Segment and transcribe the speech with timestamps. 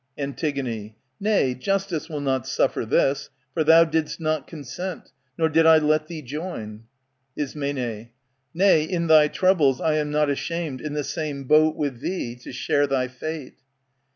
[0.17, 5.77] Antig, Nay, justice will not suffer this, for thou Did*st not consent, nor did I
[5.77, 6.85] let thee join.
[7.35, 8.07] Ism.
[8.55, 12.51] Nay, in thy troubles, I am not ashamed In the same boat with thee to
[12.51, 13.57] share thy fate.